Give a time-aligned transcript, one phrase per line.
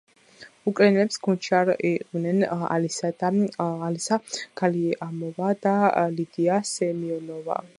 [0.69, 2.41] უკრაინელების გუნდში არ იყვნენ
[2.77, 4.19] ალისა
[4.63, 5.75] გალიამოვა და
[6.17, 7.61] ლიდია სემიონოვა.